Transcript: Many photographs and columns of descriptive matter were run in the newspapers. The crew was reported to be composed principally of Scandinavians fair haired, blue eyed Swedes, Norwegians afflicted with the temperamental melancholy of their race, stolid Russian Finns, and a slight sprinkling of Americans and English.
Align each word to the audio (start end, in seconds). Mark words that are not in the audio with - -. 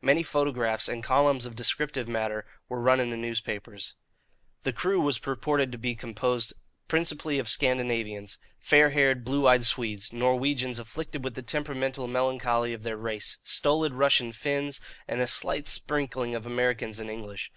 Many 0.00 0.22
photographs 0.22 0.88
and 0.88 1.02
columns 1.02 1.44
of 1.44 1.56
descriptive 1.56 2.06
matter 2.06 2.46
were 2.68 2.80
run 2.80 3.00
in 3.00 3.10
the 3.10 3.16
newspapers. 3.16 3.96
The 4.62 4.72
crew 4.72 5.00
was 5.00 5.26
reported 5.26 5.72
to 5.72 5.76
be 5.78 5.96
composed 5.96 6.52
principally 6.86 7.40
of 7.40 7.48
Scandinavians 7.48 8.38
fair 8.60 8.90
haired, 8.90 9.24
blue 9.24 9.48
eyed 9.48 9.64
Swedes, 9.64 10.12
Norwegians 10.12 10.78
afflicted 10.78 11.24
with 11.24 11.34
the 11.34 11.42
temperamental 11.42 12.06
melancholy 12.06 12.72
of 12.72 12.84
their 12.84 12.96
race, 12.96 13.38
stolid 13.42 13.94
Russian 13.94 14.30
Finns, 14.30 14.78
and 15.08 15.20
a 15.20 15.26
slight 15.26 15.66
sprinkling 15.66 16.36
of 16.36 16.46
Americans 16.46 17.00
and 17.00 17.10
English. 17.10 17.50